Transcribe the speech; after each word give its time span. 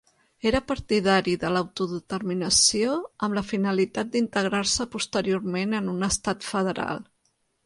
Era 0.51 0.59
partidari 0.69 1.35
de 1.43 1.51
l'autodeterminació 1.55 2.95
amb 3.27 3.37
la 3.39 3.43
finalitat 3.51 4.11
d'integrar-se 4.17 4.89
posteriorment 4.97 5.79
en 5.83 5.93
un 5.95 6.09
Estat 6.11 6.49
Federal. 6.55 7.07